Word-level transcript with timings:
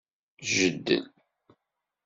Jeddel. 0.53 1.05